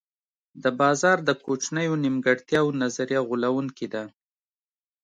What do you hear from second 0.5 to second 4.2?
د بازار د کوچنیو نیمګړتیاوو نظریه غولوونکې ده.